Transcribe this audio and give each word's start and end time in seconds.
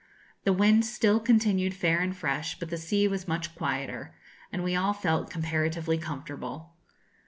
The 0.45 0.51
wind 0.51 0.83
still 0.83 1.19
continued 1.19 1.75
fair 1.75 1.99
and 1.99 2.17
fresh, 2.17 2.57
but 2.57 2.71
the 2.71 2.77
sea 2.79 3.07
was 3.07 3.27
much 3.27 3.53
quieter, 3.53 4.15
and 4.51 4.63
we 4.63 4.75
all 4.75 4.93
felt 4.93 5.29
comparatively 5.29 5.99
comfortable. 5.99 6.73